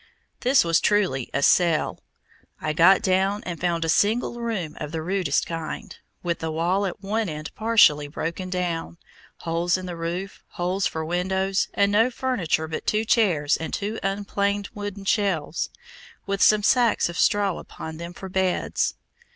[0.39, 1.99] This was truly "a sell."
[2.59, 6.87] I got down and found a single room of the rudest kind, with the wall
[6.87, 8.97] at one end partially broken down,
[9.41, 13.99] holes in the roof, holes for windows, and no furniture but two chairs and two
[14.01, 15.69] unplaned wooden shelves,
[16.25, 18.95] with some sacks of straw upon them for beds.